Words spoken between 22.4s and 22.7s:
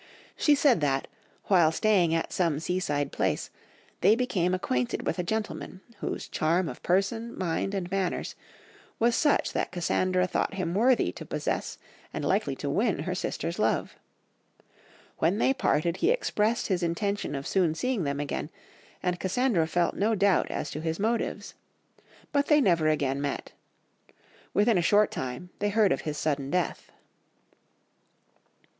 they